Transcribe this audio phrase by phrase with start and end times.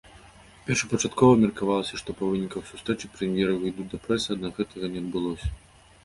[0.67, 5.47] Першапачаткова меркавалася, што па выніках сустрэчы прэм'еры выйдуць да прэсы, аднак гэтага не адбылося.